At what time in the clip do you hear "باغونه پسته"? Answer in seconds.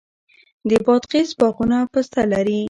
1.39-2.21